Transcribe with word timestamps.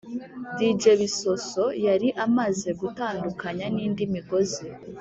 dj 0.57 0.81
bisosso 1.01 1.63
yari 1.87 2.09
amaze 2.25 2.69
gutandukanya 2.81 3.65
n’indi 3.75 4.03
migozi, 4.13 4.65